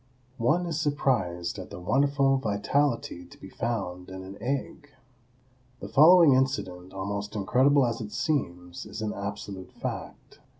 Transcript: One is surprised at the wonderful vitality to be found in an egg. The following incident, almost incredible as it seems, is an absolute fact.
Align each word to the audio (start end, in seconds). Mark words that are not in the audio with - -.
One 0.39 0.65
is 0.65 0.81
surprised 0.81 1.59
at 1.59 1.69
the 1.69 1.79
wonderful 1.79 2.37
vitality 2.37 3.23
to 3.23 3.37
be 3.39 3.51
found 3.51 4.09
in 4.09 4.23
an 4.23 4.35
egg. 4.41 4.89
The 5.79 5.89
following 5.89 6.33
incident, 6.33 6.91
almost 6.91 7.35
incredible 7.35 7.85
as 7.85 8.01
it 8.01 8.11
seems, 8.11 8.87
is 8.87 9.03
an 9.03 9.13
absolute 9.13 9.71
fact. 9.71 10.39